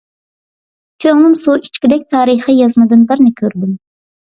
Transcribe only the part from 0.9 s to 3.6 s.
كۆڭلۈم سۇ ئىچكۈدەك تارىخىي يازمىدىن بىرنى